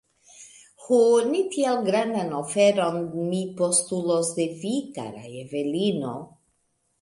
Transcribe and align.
Ho, 0.85 0.95
ne 1.31 1.41
tiel 1.55 1.81
grandan 1.87 2.33
oferon 2.37 2.97
mi 3.27 3.43
postulos 3.61 4.33
de 4.41 4.49
vi, 4.63 4.73
kara 4.97 5.29
Evelino! 5.43 6.17